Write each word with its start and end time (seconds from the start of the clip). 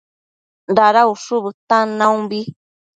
Dada 0.75 1.01
ushu 1.13 1.35
bëtan 1.43 1.87
naumbi 1.99 2.39